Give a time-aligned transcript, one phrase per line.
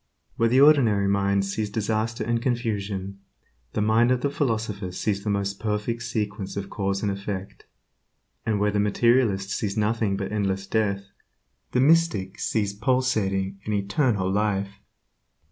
[0.35, 3.19] Where the ordinary mind sees disaster and confusion,
[3.73, 7.65] the mind of the philosopher sees the most perfect sequence of cause and effect,
[8.43, 11.03] and where the materialist sees nothing but endless death,
[11.73, 14.79] the mystic sees pulsating and eternal life.